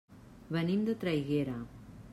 [0.55, 1.59] Venim de Traiguera.